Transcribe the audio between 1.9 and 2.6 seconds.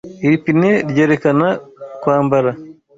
kwambara.